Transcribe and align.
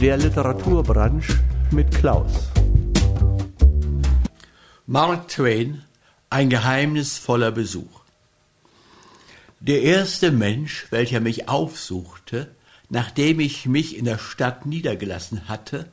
Der 0.00 0.16
Literaturbranche 0.16 1.38
mit 1.72 1.94
Klaus. 1.94 2.48
Mark 4.86 5.28
Twain, 5.28 5.82
ein 6.30 6.48
geheimnisvoller 6.48 7.50
Besuch. 7.50 8.00
Der 9.60 9.82
erste 9.82 10.30
Mensch, 10.32 10.86
welcher 10.88 11.20
mich 11.20 11.50
aufsuchte, 11.50 12.50
nachdem 12.88 13.40
ich 13.40 13.66
mich 13.66 13.94
in 13.94 14.06
der 14.06 14.16
Stadt 14.16 14.64
niedergelassen 14.64 15.50
hatte, 15.50 15.90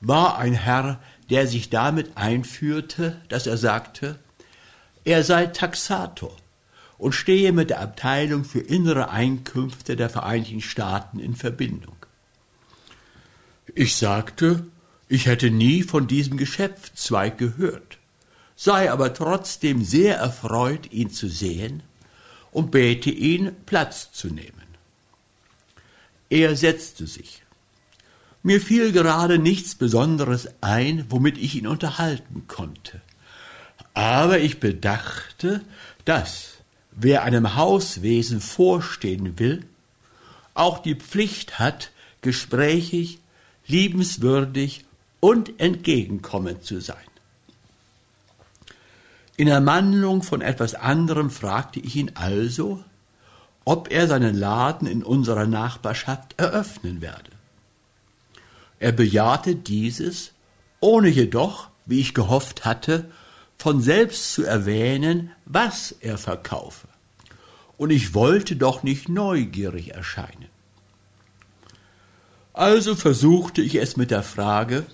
war 0.00 0.38
ein 0.38 0.54
Herr, 0.54 0.98
der 1.28 1.46
sich 1.46 1.68
damit 1.68 2.16
einführte, 2.16 3.20
dass 3.28 3.46
er 3.46 3.58
sagte, 3.58 4.18
er 5.04 5.22
sei 5.22 5.48
Taxator 5.48 6.34
und 6.96 7.12
stehe 7.12 7.52
mit 7.52 7.68
der 7.68 7.82
Abteilung 7.82 8.44
für 8.44 8.60
innere 8.60 9.10
Einkünfte 9.10 9.96
der 9.96 10.08
Vereinigten 10.08 10.62
Staaten 10.62 11.18
in 11.18 11.36
Verbindung. 11.36 11.93
Ich 13.74 13.96
sagte, 13.96 14.66
ich 15.08 15.26
hätte 15.26 15.50
nie 15.50 15.82
von 15.82 16.06
diesem 16.06 16.36
Geschäftszweig 16.36 17.38
gehört, 17.38 17.98
sei 18.56 18.90
aber 18.90 19.14
trotzdem 19.14 19.84
sehr 19.84 20.16
erfreut, 20.16 20.92
ihn 20.92 21.10
zu 21.10 21.28
sehen 21.28 21.82
und 22.52 22.70
bäte 22.70 23.10
ihn, 23.10 23.52
Platz 23.66 24.12
zu 24.12 24.28
nehmen. 24.28 24.52
Er 26.30 26.56
setzte 26.56 27.06
sich. 27.06 27.42
Mir 28.42 28.60
fiel 28.60 28.92
gerade 28.92 29.38
nichts 29.38 29.74
Besonderes 29.74 30.48
ein, 30.60 31.06
womit 31.08 31.38
ich 31.38 31.54
ihn 31.54 31.66
unterhalten 31.66 32.44
konnte. 32.46 33.00
Aber 33.94 34.38
ich 34.38 34.60
bedachte, 34.60 35.62
dass, 36.04 36.58
wer 36.90 37.22
einem 37.22 37.54
Hauswesen 37.54 38.40
vorstehen 38.40 39.38
will, 39.38 39.64
auch 40.52 40.78
die 40.78 40.94
Pflicht 40.94 41.58
hat, 41.58 41.90
gesprächig, 42.20 43.18
liebenswürdig 43.66 44.84
und 45.20 45.58
entgegenkommend 45.60 46.64
zu 46.64 46.80
sein. 46.80 46.96
In 49.36 49.48
Ermangelung 49.48 50.22
von 50.22 50.42
etwas 50.42 50.74
anderem 50.74 51.30
fragte 51.30 51.80
ich 51.80 51.96
ihn 51.96 52.12
also, 52.14 52.84
ob 53.64 53.90
er 53.90 54.06
seinen 54.06 54.36
Laden 54.36 54.86
in 54.86 55.02
unserer 55.02 55.46
Nachbarschaft 55.46 56.34
eröffnen 56.36 57.00
werde. 57.00 57.30
Er 58.78 58.92
bejahte 58.92 59.56
dieses, 59.56 60.32
ohne 60.80 61.08
jedoch, 61.08 61.68
wie 61.86 62.00
ich 62.00 62.14
gehofft 62.14 62.64
hatte, 62.64 63.10
von 63.56 63.80
selbst 63.80 64.34
zu 64.34 64.44
erwähnen, 64.44 65.32
was 65.46 65.92
er 65.92 66.18
verkaufe. 66.18 66.86
Und 67.76 67.90
ich 67.90 68.14
wollte 68.14 68.56
doch 68.56 68.82
nicht 68.82 69.08
neugierig 69.08 69.94
erscheinen. 69.94 70.53
Also 72.54 72.94
versuchte 72.94 73.62
ich 73.62 73.74
es 73.74 73.96
mit 73.96 74.12
der 74.12 74.22
Frage, 74.22 74.86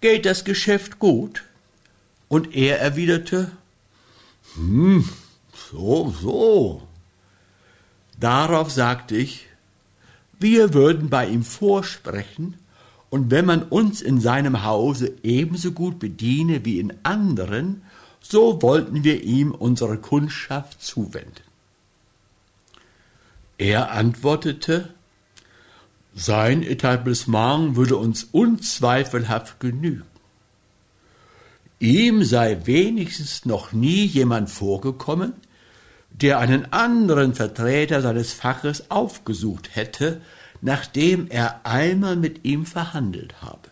geht 0.00 0.24
das 0.24 0.44
Geschäft 0.44 0.98
gut? 0.98 1.44
Und 2.28 2.56
er 2.56 2.80
erwiderte, 2.80 3.50
hm, 4.54 5.06
so, 5.70 6.10
so. 6.10 6.88
Darauf 8.18 8.70
sagte 8.70 9.16
ich, 9.16 9.48
wir 10.38 10.72
würden 10.72 11.10
bei 11.10 11.28
ihm 11.28 11.44
vorsprechen, 11.44 12.56
und 13.10 13.30
wenn 13.32 13.44
man 13.44 13.64
uns 13.64 14.00
in 14.00 14.20
seinem 14.20 14.64
Hause 14.64 15.12
ebenso 15.24 15.72
gut 15.72 15.98
bediene 15.98 16.64
wie 16.64 16.78
in 16.78 16.94
anderen, 17.02 17.82
so 18.20 18.62
wollten 18.62 19.02
wir 19.02 19.24
ihm 19.24 19.50
unsere 19.50 19.98
Kundschaft 19.98 20.80
zuwenden. 20.80 21.42
Er 23.58 23.90
antwortete, 23.90 24.94
sein 26.14 26.62
Etablissement 26.62 27.76
würde 27.76 27.96
uns 27.96 28.24
unzweifelhaft 28.24 29.60
genügen. 29.60 30.04
Ihm 31.78 32.24
sei 32.24 32.58
wenigstens 32.64 33.46
noch 33.46 33.72
nie 33.72 34.04
jemand 34.04 34.50
vorgekommen, 34.50 35.32
der 36.10 36.38
einen 36.38 36.72
anderen 36.72 37.34
Vertreter 37.34 38.02
seines 38.02 38.32
Faches 38.32 38.90
aufgesucht 38.90 39.74
hätte, 39.74 40.20
nachdem 40.60 41.28
er 41.28 41.64
einmal 41.64 42.16
mit 42.16 42.44
ihm 42.44 42.66
verhandelt 42.66 43.40
habe. 43.40 43.70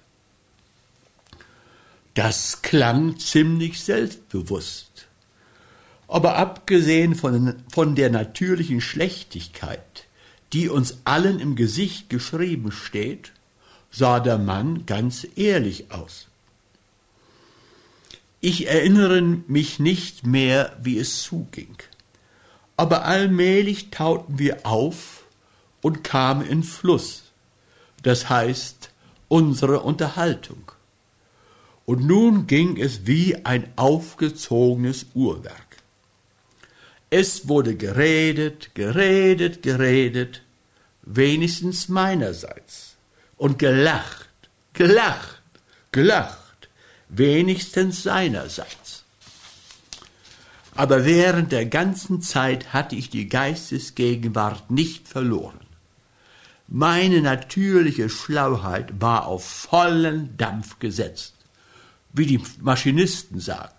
Das 2.15 2.63
klang 2.63 3.19
ziemlich 3.19 3.81
selbstbewusst. 3.83 5.07
Aber 6.09 6.37
abgesehen 6.37 7.15
von, 7.15 7.57
von 7.71 7.95
der 7.95 8.11
natürlichen 8.11 8.81
Schlechtigkeit, 8.81 10.08
die 10.53 10.69
uns 10.69 10.99
allen 11.05 11.41
im 11.41 11.57
Gesicht 11.57 12.09
geschrieben 12.11 12.73
steht, 12.73 13.33
sah 13.91 14.21
der 14.21 14.39
Mann 14.39 14.87
ganz 14.87 15.27
ehrlich 15.37 15.91
aus. 15.91 16.29
Ich 18.41 18.69
erinnere 18.69 19.21
mich 19.21 19.79
nicht 19.81 20.27
mehr, 20.27 20.77
wie 20.83 20.99
es 20.99 21.23
zuging, 21.23 21.77
aber 22.77 23.05
allmählich 23.05 23.91
tauten 23.91 24.39
wir 24.39 24.65
auf 24.65 25.25
und 25.83 26.05
kamen 26.05 26.47
in 26.47 26.63
Fluss, 26.63 27.25
das 28.03 28.29
heißt 28.29 28.91
unsere 29.27 29.81
Unterhaltung. 29.81 30.73
Und 31.85 32.05
nun 32.05 32.47
ging 32.47 32.77
es 32.77 33.07
wie 33.07 33.45
ein 33.45 33.73
aufgezogenes 33.77 35.07
Uhrwerk. 35.15 35.68
Es 37.11 37.49
wurde 37.49 37.75
geredet, 37.75 38.75
geredet, 38.75 39.63
geredet, 39.63 40.43
wenigstens 41.03 41.89
meinerseits, 41.89 42.97
und 43.37 43.59
gelacht, 43.59 44.29
gelacht, 44.75 45.43
gelacht, 45.91 46.69
wenigstens 47.09 48.03
seinerseits. 48.03 49.05
Aber 50.75 51.07
während 51.07 51.51
der 51.51 51.65
ganzen 51.67 52.21
Zeit 52.21 52.75
hatte 52.75 52.95
ich 52.95 53.09
die 53.09 53.29
Geistesgegenwart 53.29 54.71
nicht 54.71 55.09
verloren. 55.09 55.59
Meine 56.69 57.23
natürliche 57.23 58.11
Schlauheit 58.11 59.01
war 59.01 59.27
auf 59.27 59.45
vollen 59.45 60.37
Dampf 60.37 60.79
gesetzt, 60.79 61.35
wie 62.13 62.27
die 62.27 62.41
Maschinisten 62.61 63.41
sagen. 63.41 63.78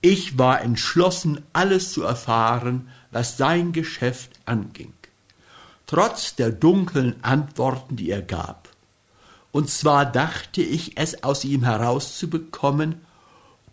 Ich 0.00 0.38
war 0.38 0.60
entschlossen, 0.60 1.42
alles 1.52 1.92
zu 1.92 2.02
erfahren, 2.02 2.88
was 3.10 3.36
sein 3.36 3.72
Geschäft 3.72 4.30
anging, 4.44 4.92
trotz 5.86 6.36
der 6.36 6.50
dunklen 6.50 7.22
Antworten, 7.22 7.96
die 7.96 8.10
er 8.10 8.22
gab. 8.22 8.68
Und 9.50 9.70
zwar 9.70 10.06
dachte 10.06 10.62
ich, 10.62 10.96
es 10.96 11.24
aus 11.24 11.44
ihm 11.44 11.64
herauszubekommen, 11.64 13.00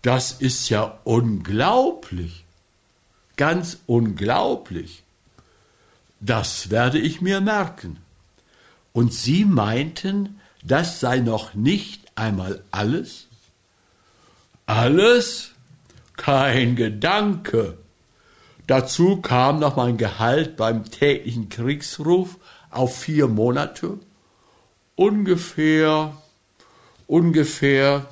das 0.01 0.33
ist 0.33 0.69
ja 0.69 0.99
unglaublich. 1.03 2.45
Ganz 3.35 3.79
unglaublich. 3.85 5.03
Das 6.19 6.69
werde 6.69 6.99
ich 6.99 7.21
mir 7.21 7.41
merken. 7.41 7.97
Und 8.93 9.13
Sie 9.13 9.45
meinten, 9.45 10.39
das 10.63 10.99
sei 10.99 11.19
noch 11.19 11.53
nicht 11.53 12.11
einmal 12.15 12.63
alles? 12.71 13.27
Alles? 14.65 15.51
Kein 16.17 16.75
Gedanke. 16.75 17.77
Dazu 18.67 19.17
kam 19.17 19.59
noch 19.59 19.77
mein 19.77 19.97
Gehalt 19.97 20.57
beim 20.57 20.83
täglichen 20.85 21.49
Kriegsruf 21.49 22.37
auf 22.69 22.97
vier 22.97 23.27
Monate. 23.27 23.97
Ungefähr, 24.95 26.13
ungefähr. 27.07 28.05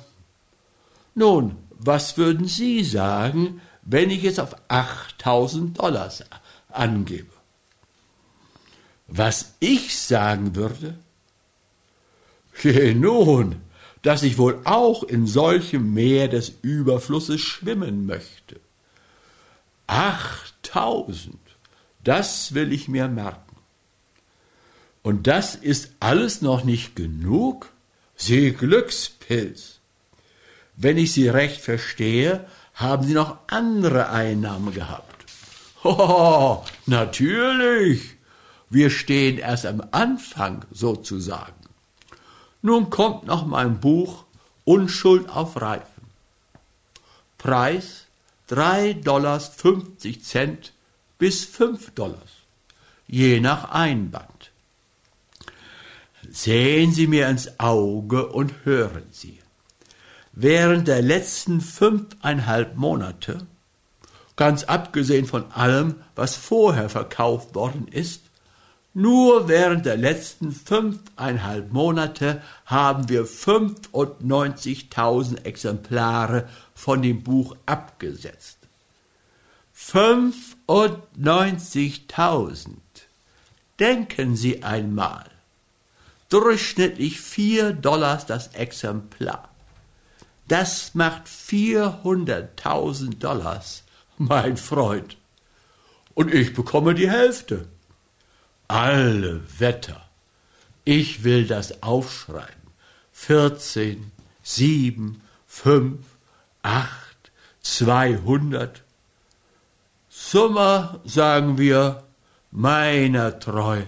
Nun, 1.14 1.56
was 1.78 2.16
würden 2.16 2.46
Sie 2.46 2.82
sagen, 2.82 3.60
wenn 3.82 4.10
ich 4.10 4.24
es 4.24 4.38
auf 4.38 4.56
8000 4.68 5.78
Dollars 5.78 6.24
angebe? 6.70 7.37
Was 9.08 9.54
ich 9.58 9.96
sagen 9.96 10.54
würde? 10.54 10.98
Je, 12.62 12.94
nun, 12.94 13.56
dass 14.02 14.22
ich 14.22 14.38
wohl 14.38 14.60
auch 14.64 15.02
in 15.02 15.26
solchem 15.26 15.94
Meer 15.94 16.28
des 16.28 16.52
Überflusses 16.62 17.40
schwimmen 17.40 18.06
möchte. 18.06 18.60
Achttausend, 19.86 21.40
das 22.04 22.54
will 22.54 22.72
ich 22.72 22.88
mir 22.88 23.08
merken. 23.08 23.56
Und 25.02 25.26
das 25.26 25.54
ist 25.54 25.92
alles 26.00 26.42
noch 26.42 26.64
nicht 26.64 26.94
genug? 26.94 27.72
Sie 28.14 28.52
Glückspilz. 28.52 29.78
Wenn 30.76 30.98
ich 30.98 31.12
Sie 31.12 31.28
recht 31.28 31.60
verstehe, 31.60 32.46
haben 32.74 33.06
Sie 33.06 33.14
noch 33.14 33.38
andere 33.46 34.10
Einnahmen 34.10 34.74
gehabt. 34.74 35.06
Oh, 35.84 36.64
natürlich. 36.86 38.17
Wir 38.70 38.90
stehen 38.90 39.38
erst 39.38 39.66
am 39.66 39.82
Anfang 39.90 40.64
sozusagen. 40.70 41.52
Nun 42.60 42.90
kommt 42.90 43.24
noch 43.26 43.46
mein 43.46 43.80
Buch 43.80 44.24
Unschuld 44.64 45.28
auf 45.30 45.60
Reifen. 45.60 46.04
Preis 47.38 48.06
3,50 48.50 49.04
Dollars 49.04 49.52
bis 51.18 51.44
5 51.44 51.90
Dollars, 51.94 52.30
je 53.06 53.40
nach 53.40 53.70
Einband. 53.70 54.50
Sehen 56.30 56.92
Sie 56.92 57.06
mir 57.06 57.28
ins 57.28 57.58
Auge 57.58 58.28
und 58.28 58.52
hören 58.64 59.04
Sie. 59.10 59.38
Während 60.32 60.88
der 60.88 61.02
letzten 61.02 61.60
fünfeinhalb 61.60 62.76
Monate, 62.76 63.46
ganz 64.36 64.64
abgesehen 64.64 65.26
von 65.26 65.50
allem, 65.52 65.96
was 66.14 66.36
vorher 66.36 66.88
verkauft 66.88 67.54
worden 67.54 67.88
ist, 67.88 68.27
nur 68.98 69.46
während 69.46 69.86
der 69.86 69.96
letzten 69.96 70.50
fünfeinhalb 70.50 71.72
Monate 71.72 72.42
haben 72.66 73.08
wir 73.08 73.24
95.000 73.24 75.44
Exemplare 75.44 76.48
von 76.74 77.02
dem 77.02 77.22
Buch 77.22 77.54
abgesetzt. 77.64 78.58
95.000. 79.76 82.70
Denken 83.78 84.34
Sie 84.34 84.64
einmal. 84.64 85.30
Durchschnittlich 86.28 87.20
vier 87.20 87.72
Dollars 87.72 88.26
das 88.26 88.48
Exemplar. 88.48 89.48
Das 90.48 90.96
macht 90.96 91.28
400.000 91.28 93.20
Dollars, 93.20 93.84
mein 94.16 94.56
Freund. 94.56 95.16
Und 96.14 96.34
ich 96.34 96.52
bekomme 96.52 96.94
die 96.94 97.08
Hälfte. 97.08 97.68
Alle 98.68 99.42
Wetter. 99.58 100.00
Ich 100.84 101.24
will 101.24 101.46
das 101.46 101.82
aufschreiben. 101.82 102.54
14, 103.12 104.12
7, 104.42 105.20
5, 105.46 105.98
8, 106.62 106.88
200. 107.62 108.82
Summe, 110.08 111.00
sagen 111.04 111.58
wir, 111.58 112.04
meiner 112.50 113.38
treu. 113.40 113.82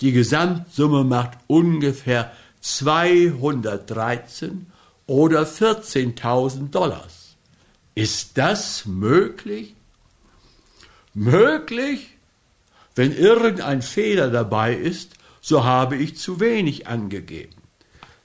Die 0.00 0.12
Gesamtsumme 0.12 1.04
macht 1.04 1.38
ungefähr 1.48 2.32
213 2.60 4.66
oder 5.06 5.42
14.000 5.42 6.70
Dollars. 6.70 7.36
Ist 7.94 8.38
das 8.38 8.86
möglich? 8.86 9.74
Möglich? 11.14 12.11
Wenn 12.94 13.16
irgendein 13.16 13.80
Fehler 13.82 14.30
dabei 14.30 14.74
ist, 14.74 15.14
so 15.40 15.64
habe 15.64 15.96
ich 15.96 16.16
zu 16.16 16.38
wenig 16.40 16.86
angegeben. 16.86 17.56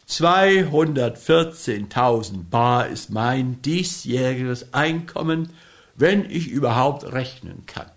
214.000 0.09 2.49
Bar 2.49 2.87
ist 2.87 3.09
mein 3.09 3.61
diesjähriges 3.61 4.73
Einkommen, 4.73 5.51
wenn 5.95 6.29
ich 6.29 6.47
überhaupt 6.47 7.11
rechnen 7.11 7.65
kann. 7.65 7.91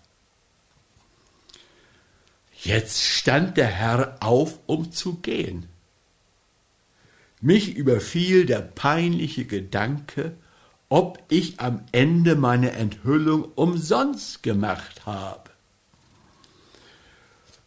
Jetzt 2.62 3.05
stand 3.05 3.56
der 3.56 3.69
Herr 3.69 4.19
auf, 4.20 4.58
um 4.66 4.93
zu 4.93 5.14
gehen. 5.16 5.66
Mich 7.40 7.75
überfiel 7.75 8.44
der 8.44 8.61
peinliche 8.61 9.46
Gedanke, 9.46 10.37
ob 10.90 11.23
ich 11.28 11.58
am 11.61 11.84
Ende 11.93 12.37
meine 12.37 12.73
Enthüllung 12.73 13.44
umsonst 13.55 14.43
gemacht 14.43 15.06
habe. 15.06 15.50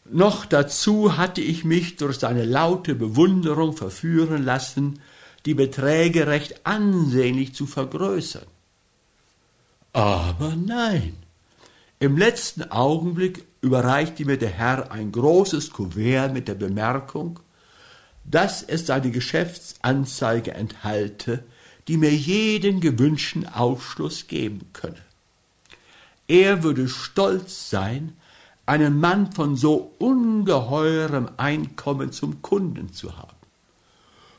Noch 0.06 0.46
dazu 0.46 1.18
hatte 1.18 1.42
ich 1.42 1.64
mich 1.64 1.96
durch 1.96 2.20
seine 2.20 2.44
laute 2.44 2.96
Bewunderung 2.96 3.76
verführen 3.76 4.44
lassen, 4.44 5.00
die 5.46 5.54
Beträge 5.54 6.28
recht 6.28 6.66
ansehnlich 6.66 7.54
zu 7.54 7.66
vergrößern. 7.66 8.46
Aber 9.94 10.56
nein, 10.56 11.16
im 12.00 12.18
letzten 12.18 12.64
Augenblick 12.64 13.46
überreichte 13.62 14.25
mir 14.25 14.38
der 14.38 14.50
Herr 14.50 14.92
ein 14.92 15.12
großes 15.12 15.70
Kuvert 15.72 16.34
mit 16.34 16.48
der 16.48 16.56
Bemerkung, 16.56 17.39
dass 18.25 18.63
es 18.63 18.88
seine 18.88 19.12
Geschäftsanzeige 19.12 20.54
enthalte, 20.54 21.44
die 21.88 21.98
mir 21.98 22.13
jeden 22.13 22.80
gewünschten 22.80 23.48
Aufschluss 23.48 24.27
geben 24.27 24.62
könne. 24.74 25.01
Er 26.27 26.63
würde 26.63 26.88
stolz 26.88 27.70
sein, 27.70 28.13
einen 28.65 29.00
Mann 29.00 29.32
von 29.32 29.55
so 29.55 29.93
ungeheurem 30.00 31.29
Einkommen 31.38 32.12
zum 32.12 32.41
Kunden 32.41 32.93
zu 32.93 33.17
haben. 33.17 33.36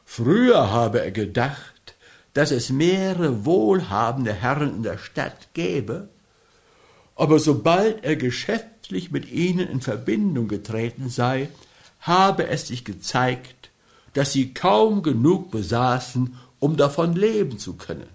Früher 0.04 0.71
habe 0.71 1.00
er 1.02 1.11
gedacht, 1.11 1.95
dass 2.33 2.50
es 2.50 2.71
mehrere 2.71 3.45
wohlhabende 3.45 4.33
Herren 4.33 4.76
in 4.76 4.83
der 4.83 4.99
Stadt 4.99 5.49
gäbe, 5.54 6.09
aber 7.16 7.38
sobald 7.38 8.04
er 8.04 8.16
geschäftlich 8.16 9.11
mit 9.11 9.31
ihnen 9.31 9.69
in 9.69 9.81
Verbindung 9.81 10.49
getreten 10.49 11.09
sei, 11.09 11.49
habe 12.00 12.49
es 12.49 12.66
sich 12.66 12.85
gezeigt, 12.85 13.71
dass 14.14 14.33
sie 14.33 14.52
kaum 14.52 15.02
genug 15.02 15.50
besaßen, 15.50 16.37
um 16.59 16.76
davon 16.76 17.14
leben 17.14 17.59
zu 17.59 17.75
können. 17.75 18.09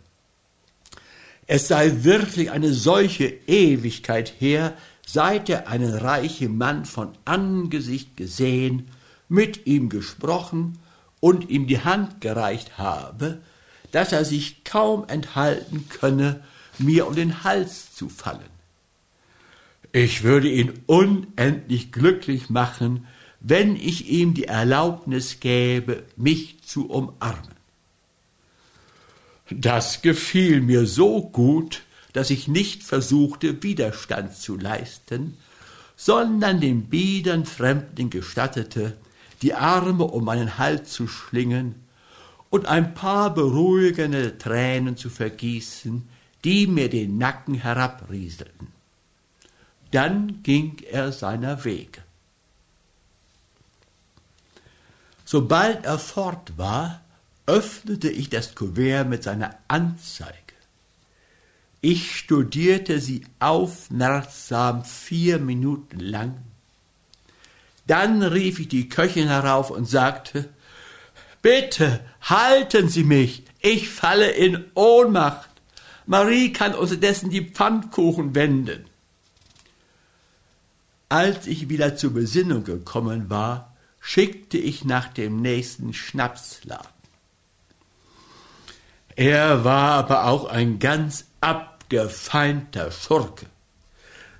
Es 1.48 1.68
sei 1.68 2.04
wirklich 2.04 2.52
eine 2.52 2.74
solche 2.74 3.26
Ewigkeit 3.48 4.34
her, 4.40 4.78
seit 5.12 5.50
er 5.50 5.68
einen 5.68 5.94
reichen 5.94 6.58
Mann 6.58 6.86
von 6.86 7.10
Angesicht 7.26 8.16
gesehen, 8.16 8.90
mit 9.28 9.66
ihm 9.66 9.90
gesprochen 9.90 10.78
und 11.20 11.50
ihm 11.50 11.66
die 11.66 11.84
Hand 11.84 12.22
gereicht 12.22 12.78
habe, 12.78 13.42
dass 13.92 14.12
er 14.12 14.24
sich 14.24 14.64
kaum 14.64 15.08
enthalten 15.08 15.90
könne, 15.90 16.44
mir 16.78 17.08
um 17.08 17.16
den 17.16 17.44
Hals 17.44 17.94
zu 17.96 18.08
fallen. 18.08 18.52
Ich 19.92 20.24
würde 20.24 20.48
ihn 20.48 20.74
unendlich 20.86 21.92
glücklich 21.92 22.52
machen, 22.52 23.08
wenn 23.40 23.76
ich 23.76 24.10
ihm 24.10 24.36
die 24.36 24.46
Erlaubnis 24.46 25.40
gäbe, 25.40 26.04
mich 26.18 26.62
zu 26.62 26.88
umarmen. 26.88 27.56
Das 29.50 30.04
gefiel 30.04 30.62
mir 30.62 30.86
so 30.86 31.24
gut, 31.24 31.82
dass 32.14 32.30
ich 32.30 32.48
nicht 32.48 32.84
versuchte, 32.84 33.62
Widerstand 33.62 34.36
zu 34.36 34.58
leisten, 34.58 35.38
sondern 35.96 36.60
dem 36.60 36.84
biedern 36.84 37.46
Fremden 37.46 38.10
gestattete, 38.10 38.98
die 39.42 39.54
Arme 39.54 40.06
um 40.06 40.26
meinen 40.26 40.58
Hals 40.58 40.92
zu 40.92 41.08
schlingen 41.08 41.76
und 42.50 42.66
ein 42.66 42.94
paar 42.94 43.34
beruhigende 43.34 44.38
Tränen 44.38 44.98
zu 44.98 45.10
vergießen, 45.10 46.08
die 46.44 46.68
mir 46.68 46.90
den 46.90 47.18
Nacken 47.18 47.56
herabrieselten. 47.56 48.68
Dann 49.92 50.42
ging 50.44 50.78
er 50.90 51.12
seiner 51.12 51.64
Wege. 51.66 52.02
Sobald 55.26 55.86
er 55.86 56.00
fort 56.00 56.58
war, 56.58 57.02
öffnete 57.46 58.10
ich 58.10 58.30
das 58.30 58.56
Kuvert 58.56 59.08
mit 59.08 59.24
seiner 59.24 59.56
Anzeige. 59.68 60.49
Ich 61.82 62.18
studierte 62.18 63.00
sie 63.00 63.26
aufmerksam 63.40 64.84
vier 64.84 65.40
Minuten 65.40 66.00
lang. 66.00 66.38
Dann 67.88 68.22
rief 68.22 68.60
ich 68.60 68.68
die 68.68 68.90
Köchin 68.90 69.28
herauf 69.28 69.72
und 69.72 69.86
sagte, 69.86 70.50
Bitte 71.42 72.02
halten 72.22 72.90
Sie 72.90 73.06
mich, 73.06 73.44
ich 73.62 73.90
falle 73.90 74.30
in 74.32 74.66
Ohnmacht. 74.76 75.50
Marie 76.06 76.52
kann 76.52 76.76
unterdessen 76.76 77.30
die 77.30 77.50
Pfannkuchen 77.50 78.36
wenden. 78.36 78.86
Als 81.08 81.48
ich 81.48 81.70
wieder 81.70 81.96
zur 81.96 82.14
Besinnung 82.14 82.66
gekommen 82.66 83.30
war, 83.30 83.76
schickte 84.02 84.58
ich 84.58 84.86
nach 84.86 85.08
dem 85.08 85.42
nächsten 85.42 85.94
Schnapsladen. 85.94 86.99
Er 89.20 89.66
war 89.66 89.96
aber 89.96 90.28
auch 90.28 90.46
ein 90.46 90.80
ganz 90.80 91.26
abgefeimter 91.42 92.90
Schurke. 92.90 93.48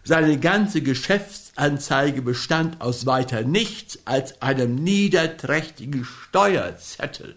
Seine 0.06 0.40
ganze 0.40 0.82
Geschäftsanzeige 0.82 2.22
bestand 2.22 2.80
aus 2.80 3.06
weiter 3.06 3.42
nichts 3.42 4.00
als 4.06 4.42
einem 4.42 4.76
niederträchtigen 4.76 6.06
Steuerzettel, 6.06 7.36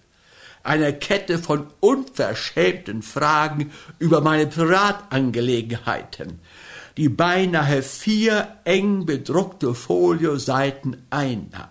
einer 0.62 0.92
Kette 0.92 1.40
von 1.40 1.66
unverschämten 1.80 3.02
Fragen 3.02 3.72
über 3.98 4.20
meine 4.20 4.46
Privatangelegenheiten, 4.46 6.38
die 6.96 7.08
beinahe 7.08 7.82
vier 7.82 8.56
eng 8.62 9.04
bedruckte 9.04 9.74
Folioseiten 9.74 11.04
einnahmen. 11.10 11.70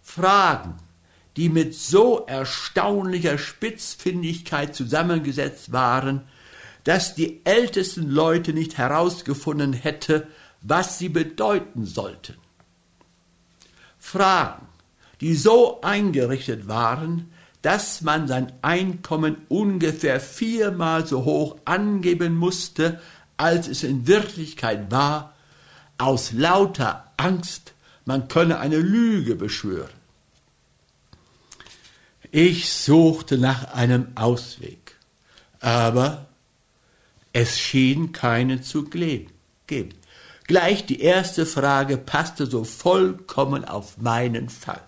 Fragen, 0.00 0.78
die 1.40 1.48
mit 1.48 1.74
so 1.74 2.26
erstaunlicher 2.26 3.38
Spitzfindigkeit 3.38 4.74
zusammengesetzt 4.74 5.72
waren, 5.72 6.20
dass 6.84 7.14
die 7.14 7.40
ältesten 7.44 8.10
Leute 8.10 8.52
nicht 8.52 8.76
herausgefunden 8.76 9.72
hätte, 9.72 10.26
was 10.60 10.98
sie 10.98 11.08
bedeuten 11.08 11.86
sollten. 11.86 12.34
Fragen, 13.98 14.66
die 15.22 15.34
so 15.34 15.80
eingerichtet 15.80 16.68
waren, 16.68 17.32
dass 17.62 18.02
man 18.02 18.28
sein 18.28 18.52
Einkommen 18.60 19.38
ungefähr 19.48 20.20
viermal 20.20 21.06
so 21.06 21.24
hoch 21.24 21.56
angeben 21.64 22.36
musste, 22.36 23.00
als 23.38 23.66
es 23.66 23.82
in 23.82 24.06
Wirklichkeit 24.06 24.90
war, 24.90 25.34
aus 25.96 26.32
lauter 26.32 27.10
Angst, 27.16 27.72
man 28.04 28.28
könne 28.28 28.58
eine 28.58 28.76
Lüge 28.76 29.36
beschwören. 29.36 29.99
Ich 32.32 32.70
suchte 32.70 33.38
nach 33.38 33.74
einem 33.74 34.08
Ausweg, 34.14 34.96
aber 35.58 36.28
es 37.32 37.58
schien 37.58 38.12
keine 38.12 38.60
zu 38.60 38.84
geben. 38.84 39.32
Gleich 40.46 40.86
die 40.86 41.00
erste 41.00 41.44
Frage 41.44 41.96
passte 41.96 42.46
so 42.46 42.62
vollkommen 42.62 43.64
auf 43.64 43.98
meinen 43.98 44.48
Fall. 44.48 44.82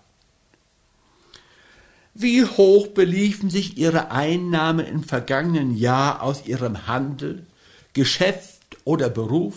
Wie 2.15 2.45
hoch 2.45 2.89
beliefen 2.89 3.51
sich 3.51 3.77
Ihre 3.77 4.11
Einnahmen 4.11 4.87
im 4.87 5.03
vergangenen 5.03 5.77
Jahr 5.77 6.23
aus 6.23 6.47
Ihrem 6.47 6.87
Handel, 6.87 7.47
Geschäft 7.93 8.77
oder 8.85 9.09
Beruf, 9.09 9.57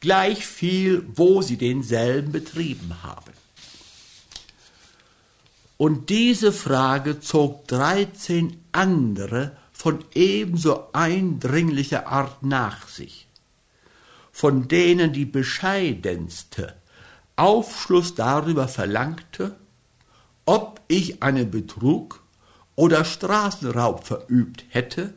gleich 0.00 0.46
viel, 0.46 1.06
wo 1.14 1.42
Sie 1.42 1.58
denselben 1.58 2.32
betrieben 2.32 3.02
haben? 3.02 3.43
Und 5.76 6.08
diese 6.08 6.52
Frage 6.52 7.20
zog 7.20 7.66
dreizehn 7.66 8.60
andere 8.72 9.56
von 9.72 10.04
ebenso 10.14 10.92
eindringlicher 10.92 12.06
Art 12.06 12.42
nach 12.42 12.88
sich, 12.88 13.28
von 14.30 14.68
denen 14.68 15.12
die 15.12 15.24
bescheidenste 15.24 16.74
Aufschluss 17.36 18.14
darüber 18.14 18.68
verlangte, 18.68 19.56
ob 20.46 20.80
ich 20.86 21.22
einen 21.22 21.50
Betrug 21.50 22.22
oder 22.76 23.04
Straßenraub 23.04 24.06
verübt 24.06 24.64
hätte 24.68 25.14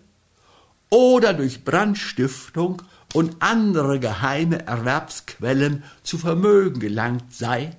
oder 0.89 1.33
durch 1.33 1.63
Brandstiftung 1.63 2.81
und 3.13 3.37
andere 3.39 3.99
geheime 3.99 4.65
Erwerbsquellen 4.65 5.83
zu 6.03 6.17
Vermögen 6.17 6.79
gelangt 6.79 7.33
sei, 7.33 7.77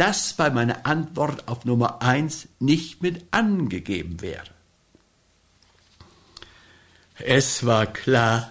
das 0.00 0.32
bei 0.32 0.48
meiner 0.48 0.86
Antwort 0.86 1.46
auf 1.46 1.66
Nummer 1.66 2.00
eins 2.00 2.48
nicht 2.58 3.02
mit 3.02 3.26
angegeben 3.32 4.22
wäre. 4.22 4.48
Es 7.18 7.66
war 7.66 7.84
klar, 7.86 8.50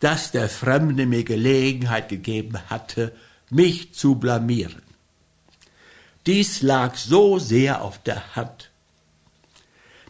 dass 0.00 0.30
der 0.30 0.50
Fremde 0.50 1.06
mir 1.06 1.24
Gelegenheit 1.24 2.10
gegeben 2.10 2.58
hatte, 2.68 3.16
mich 3.48 3.94
zu 3.94 4.16
blamieren. 4.16 4.82
Dies 6.26 6.60
lag 6.60 6.96
so 6.96 7.38
sehr 7.38 7.80
auf 7.80 7.96
der 8.02 8.36
Hand. 8.36 8.70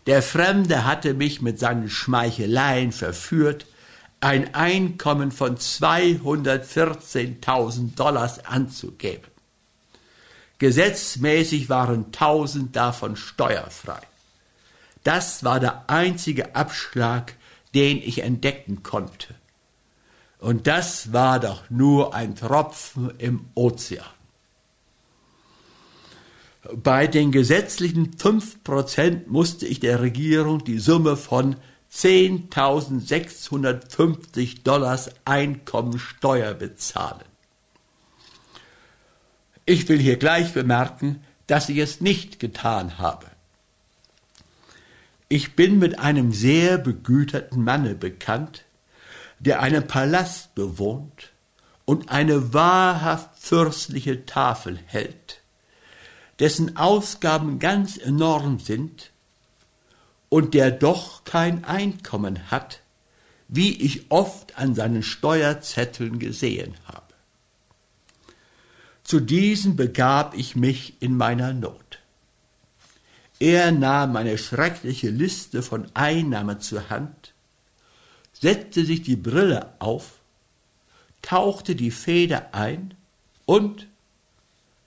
Der 0.06 0.22
Fremde 0.22 0.84
hatte 0.84 1.14
mich 1.14 1.40
mit 1.40 1.60
seinen 1.60 1.88
Schmeicheleien 1.88 2.90
verführt, 2.90 3.66
ein 4.18 4.56
Einkommen 4.56 5.30
von 5.30 5.56
214.000 5.56 7.94
Dollars 7.94 8.44
anzugeben. 8.44 9.29
Gesetzmäßig 10.60 11.68
waren 11.70 12.12
tausend 12.12 12.76
davon 12.76 13.16
steuerfrei. 13.16 14.00
Das 15.04 15.42
war 15.42 15.58
der 15.58 15.88
einzige 15.88 16.54
Abschlag, 16.54 17.34
den 17.74 17.96
ich 17.96 18.22
entdecken 18.22 18.82
konnte. 18.82 19.34
Und 20.38 20.66
das 20.66 21.14
war 21.14 21.40
doch 21.40 21.70
nur 21.70 22.14
ein 22.14 22.36
Tropfen 22.36 23.14
im 23.16 23.46
Ozean. 23.54 24.04
Bei 26.74 27.06
den 27.06 27.32
gesetzlichen 27.32 28.18
fünf 28.18 28.62
Prozent 28.62 29.30
musste 29.30 29.66
ich 29.66 29.80
der 29.80 30.02
Regierung 30.02 30.62
die 30.62 30.78
Summe 30.78 31.16
von 31.16 31.56
10.650 31.90 34.62
Dollars 34.62 35.08
Einkommensteuer 35.24 36.52
bezahlen. 36.52 37.29
Ich 39.70 39.88
will 39.88 40.00
hier 40.00 40.16
gleich 40.16 40.52
bemerken, 40.52 41.22
dass 41.46 41.68
ich 41.68 41.78
es 41.78 42.00
nicht 42.00 42.40
getan 42.40 42.98
habe. 42.98 43.26
Ich 45.28 45.54
bin 45.54 45.78
mit 45.78 46.00
einem 46.00 46.32
sehr 46.32 46.76
begüterten 46.76 47.62
Manne 47.62 47.94
bekannt, 47.94 48.64
der 49.38 49.60
einen 49.60 49.86
Palast 49.86 50.56
bewohnt 50.56 51.30
und 51.84 52.08
eine 52.08 52.52
wahrhaft 52.52 53.38
fürstliche 53.38 54.26
Tafel 54.26 54.76
hält, 54.86 55.40
dessen 56.40 56.76
Ausgaben 56.76 57.60
ganz 57.60 57.96
enorm 57.96 58.58
sind 58.58 59.12
und 60.28 60.52
der 60.52 60.72
doch 60.72 61.22
kein 61.22 61.62
Einkommen 61.64 62.50
hat, 62.50 62.80
wie 63.46 63.80
ich 63.80 64.10
oft 64.10 64.58
an 64.58 64.74
seinen 64.74 65.04
Steuerzetteln 65.04 66.18
gesehen 66.18 66.74
habe. 66.86 67.09
Zu 69.10 69.18
diesen 69.18 69.74
begab 69.74 70.36
ich 70.36 70.54
mich 70.54 70.94
in 71.02 71.16
meiner 71.16 71.52
Not. 71.52 71.98
Er 73.40 73.72
nahm 73.72 74.14
eine 74.14 74.38
schreckliche 74.38 75.10
Liste 75.10 75.64
von 75.64 75.90
Einnahmen 75.94 76.60
zur 76.60 76.90
Hand, 76.90 77.34
setzte 78.32 78.84
sich 78.84 79.02
die 79.02 79.16
Brille 79.16 79.74
auf, 79.80 80.20
tauchte 81.22 81.74
die 81.74 81.90
Feder 81.90 82.54
ein 82.54 82.94
und, 83.46 83.88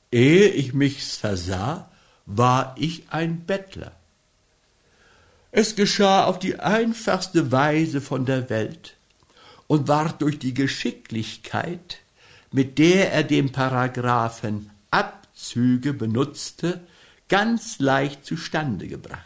ehe 0.09 0.47
ich 0.47 0.73
mich's 0.73 1.17
versah, 1.17 1.91
war 2.25 2.77
ich 2.79 3.03
ein 3.09 3.43
Bettler. 3.45 3.91
Es 5.51 5.75
geschah 5.75 6.23
auf 6.23 6.39
die 6.39 6.61
einfachste 6.61 7.51
Weise 7.51 7.99
von 7.99 8.25
der 8.25 8.49
Welt 8.49 8.95
und 9.67 9.89
ward 9.89 10.21
durch 10.21 10.39
die 10.39 10.53
Geschicklichkeit, 10.53 12.02
mit 12.53 12.77
der 12.77 13.11
er 13.11 13.23
den 13.23 13.51
Paragraphen 13.51 14.69
Abzüge 14.91 15.93
benutzte, 15.93 16.81
ganz 17.27 17.79
leicht 17.79 18.25
zustande 18.25 18.87
gebracht. 18.87 19.21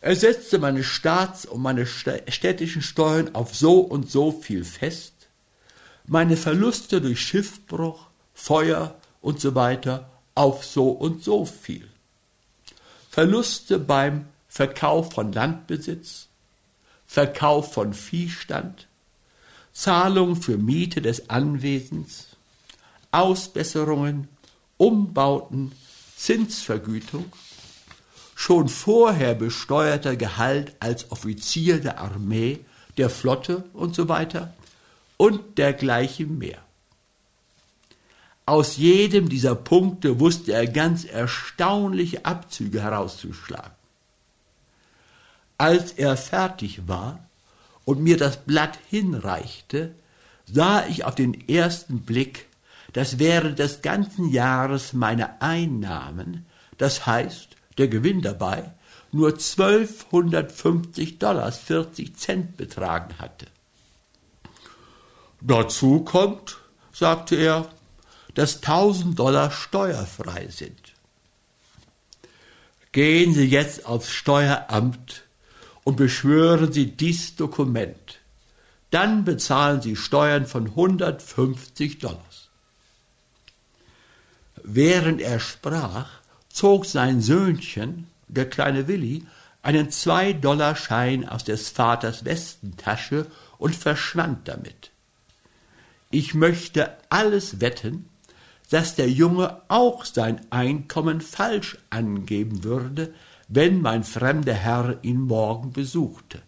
Er 0.00 0.16
setzte 0.16 0.58
meine 0.58 0.82
Staats- 0.82 1.46
und 1.46 1.62
meine 1.62 1.86
städtischen 1.86 2.82
Steuern 2.82 3.34
auf 3.34 3.54
so 3.54 3.80
und 3.80 4.10
so 4.10 4.32
viel 4.32 4.64
fest, 4.64 5.14
meine 6.06 6.36
Verluste 6.36 7.00
durch 7.00 7.20
Schiffbruch, 7.20 8.08
Feuer 8.34 8.96
und 9.20 9.40
so 9.40 9.54
weiter 9.54 10.10
auf 10.34 10.64
so 10.64 10.90
und 10.90 11.22
so 11.22 11.44
viel. 11.44 11.88
Verluste 13.10 13.78
beim 13.78 14.26
Verkauf 14.48 15.12
von 15.12 15.32
Landbesitz, 15.32 16.28
Verkauf 17.06 17.72
von 17.72 17.94
Viehstand, 17.94 18.88
Zahlung 19.76 20.36
für 20.36 20.56
Miete 20.56 21.02
des 21.02 21.28
Anwesens, 21.28 22.28
Ausbesserungen, 23.12 24.26
Umbauten, 24.78 25.72
Zinsvergütung, 26.16 27.30
schon 28.34 28.70
vorher 28.70 29.34
besteuerter 29.34 30.16
Gehalt 30.16 30.74
als 30.80 31.12
Offizier 31.12 31.78
der 31.78 32.00
Armee, 32.00 32.60
der 32.96 33.10
Flotte 33.10 33.64
und 33.74 33.94
so 33.94 34.06
und 35.18 35.58
dergleichen 35.58 36.38
mehr. 36.38 36.62
Aus 38.46 38.78
jedem 38.78 39.28
dieser 39.28 39.54
Punkte 39.54 40.20
wusste 40.20 40.54
er 40.54 40.66
ganz 40.66 41.04
erstaunliche 41.04 42.24
Abzüge 42.24 42.80
herauszuschlagen. 42.80 43.72
Als 45.58 45.92
er 45.92 46.16
fertig 46.16 46.88
war 46.88 47.25
und 47.86 48.02
mir 48.02 48.18
das 48.18 48.44
Blatt 48.44 48.78
hinreichte, 48.90 49.94
sah 50.44 50.84
ich 50.86 51.04
auf 51.04 51.14
den 51.14 51.48
ersten 51.48 52.00
Blick, 52.00 52.46
dass 52.92 53.18
während 53.18 53.58
des 53.58 53.80
ganzen 53.80 54.28
Jahres 54.28 54.92
meine 54.92 55.40
Einnahmen, 55.40 56.44
das 56.76 57.06
heißt 57.06 57.48
der 57.78 57.88
Gewinn 57.88 58.20
dabei, 58.20 58.72
nur 59.12 59.28
1250 59.28 61.18
Dollars 61.18 61.58
40 61.58 62.16
Cent 62.16 62.56
betragen 62.56 63.14
hatte. 63.18 63.46
Dazu 65.40 66.00
kommt, 66.00 66.58
sagte 66.92 67.36
er, 67.36 67.68
dass 68.34 68.56
1000 68.56 69.18
Dollar 69.18 69.50
steuerfrei 69.52 70.48
sind. 70.48 70.94
Gehen 72.90 73.32
Sie 73.32 73.46
jetzt 73.46 73.86
aufs 73.86 74.10
Steueramt 74.10 75.25
und 75.86 75.94
beschwören 75.94 76.72
Sie 76.72 76.96
dies 76.96 77.36
Dokument. 77.36 78.18
Dann 78.90 79.24
bezahlen 79.24 79.80
Sie 79.80 79.94
Steuern 79.94 80.44
von 80.44 80.66
150 80.66 81.98
Dollars. 82.00 82.48
Während 84.64 85.20
er 85.20 85.38
sprach, 85.38 86.08
zog 86.48 86.86
sein 86.86 87.20
Söhnchen, 87.20 88.08
der 88.26 88.50
kleine 88.50 88.88
Willi, 88.88 89.26
einen 89.62 89.92
Zwei-Dollar-Schein 89.92 91.28
aus 91.28 91.44
des 91.44 91.68
Vaters 91.68 92.24
Westentasche 92.24 93.28
und 93.56 93.76
verschwand 93.76 94.48
damit. 94.48 94.90
Ich 96.10 96.34
möchte 96.34 96.96
alles 97.10 97.60
wetten, 97.60 98.08
dass 98.70 98.96
der 98.96 99.08
Junge 99.08 99.60
auch 99.68 100.04
sein 100.04 100.40
Einkommen 100.50 101.20
falsch 101.20 101.78
angeben 101.90 102.64
würde, 102.64 103.14
wenn 103.48 103.80
mein 103.80 104.04
fremder 104.04 104.54
Herr 104.54 104.98
ihn 105.02 105.20
morgen 105.20 105.72
besuchte. 105.72 106.42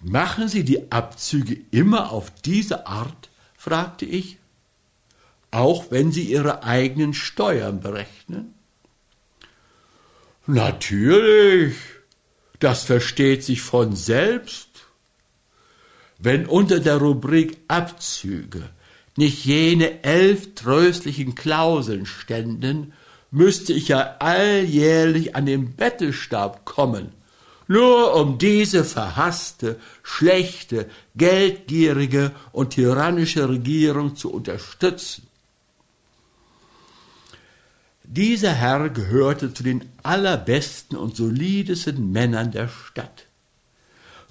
Machen 0.00 0.48
Sie 0.48 0.64
die 0.64 0.92
Abzüge 0.92 1.58
immer 1.70 2.12
auf 2.12 2.30
diese 2.30 2.86
Art? 2.86 3.30
fragte 3.56 4.06
ich. 4.06 4.38
Auch 5.50 5.90
wenn 5.90 6.12
Sie 6.12 6.24
Ihre 6.24 6.62
eigenen 6.62 7.14
Steuern 7.14 7.80
berechnen? 7.80 8.54
Natürlich, 10.46 11.74
das 12.60 12.84
versteht 12.84 13.44
sich 13.44 13.60
von 13.60 13.94
selbst. 13.94 14.68
Wenn 16.18 16.46
unter 16.46 16.80
der 16.80 16.96
Rubrik 16.96 17.58
Abzüge 17.68 18.70
nicht 19.16 19.44
jene 19.44 20.02
elf 20.04 20.54
tröstlichen 20.54 21.34
Klauseln 21.34 22.06
ständen, 22.06 22.92
müsste 23.30 23.72
ich 23.72 23.88
ja 23.88 24.16
alljährlich 24.18 25.36
an 25.36 25.46
den 25.46 25.74
Bettelstab 25.74 26.64
kommen, 26.64 27.12
nur 27.66 28.14
um 28.14 28.38
diese 28.38 28.84
verhasste, 28.84 29.78
schlechte, 30.02 30.88
geldgierige 31.16 32.32
und 32.52 32.70
tyrannische 32.70 33.48
Regierung 33.48 34.16
zu 34.16 34.32
unterstützen. 34.32 35.26
Dieser 38.04 38.54
Herr 38.54 38.88
gehörte 38.88 39.52
zu 39.52 39.62
den 39.62 39.84
allerbesten 40.02 40.96
und 40.96 41.14
solidesten 41.14 42.10
Männern 42.10 42.52
der 42.52 42.68
Stadt, 42.68 43.26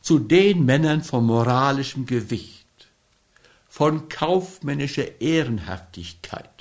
zu 0.01 0.17
den 0.17 0.65
Männern 0.65 1.03
von 1.03 1.25
moralischem 1.25 2.07
Gewicht 2.07 2.65
von 3.77 4.09
kaufmännischer 4.09 5.21
Ehrenhaftigkeit, 5.21 6.56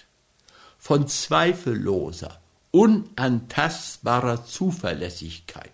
von 0.87 1.09
zweifelloser, 1.09 2.38
unantastbarer 2.70 4.44
Zuverlässigkeit. 4.44 5.72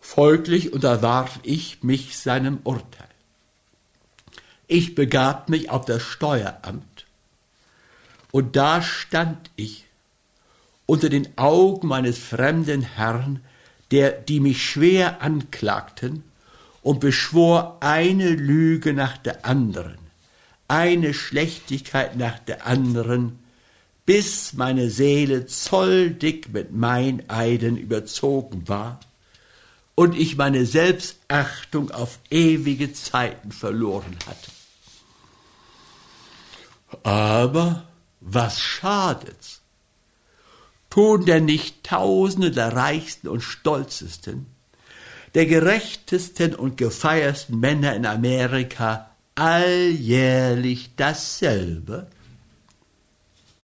Folglich 0.00 0.72
unterwarf 0.72 1.38
ich 1.42 1.82
mich 1.82 2.16
seinem 2.16 2.60
Urteil. 2.64 3.10
Ich 4.66 4.94
begab 4.94 5.50
mich 5.50 5.68
auf 5.68 5.84
das 5.84 6.02
Steueramt, 6.04 7.04
und 8.30 8.56
da 8.56 8.80
stand 8.80 9.50
ich 9.56 9.84
unter 10.86 11.10
den 11.10 11.36
Augen 11.36 11.86
meines 11.86 12.16
fremden 12.16 12.80
Herrn, 12.80 13.44
der, 13.90 14.12
die 14.12 14.40
mich 14.40 14.64
schwer 14.64 15.20
anklagten, 15.20 16.24
und 16.80 17.00
beschwor 17.00 17.76
eine 17.80 18.30
Lüge 18.30 18.94
nach 18.94 19.18
der 19.18 19.44
anderen, 19.44 20.07
eine 20.68 21.14
Schlechtigkeit 21.14 22.16
nach 22.16 22.38
der 22.38 22.66
anderen, 22.66 23.38
bis 24.06 24.52
meine 24.52 24.90
Seele 24.90 25.46
zolldick 25.46 26.52
mit 26.52 26.72
Meineiden 26.72 27.76
überzogen 27.76 28.68
war 28.68 29.00
und 29.94 30.16
ich 30.16 30.36
meine 30.36 30.64
Selbstachtung 30.64 31.90
auf 31.90 32.18
ewige 32.30 32.92
Zeiten 32.92 33.52
verloren 33.52 34.16
hatte. 34.26 34.50
Aber 37.02 37.88
was 38.20 38.60
schadet's? 38.60 39.60
Tun 40.90 41.26
denn 41.26 41.44
nicht 41.44 41.84
Tausende 41.84 42.50
der 42.50 42.74
Reichsten 42.74 43.28
und 43.28 43.42
Stolzesten 43.42 44.46
der 45.34 45.46
gerechtesten 45.46 46.54
und 46.54 46.76
gefeiersten 46.76 47.60
Männer 47.60 47.94
in 47.94 48.06
Amerika 48.06 49.07
alljährlich 49.38 50.90
dasselbe? 50.96 52.06